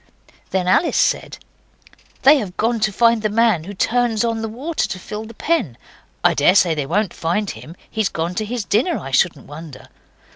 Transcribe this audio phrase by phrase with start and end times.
[0.49, 1.37] Then Alice said,
[2.23, 5.35] 'They have gone to find the man who turns on the water to fill the
[5.35, 5.77] pen.
[6.23, 7.75] I daresay they won't find him.
[7.87, 9.89] He's gone to his dinner, I shouldn't wonder.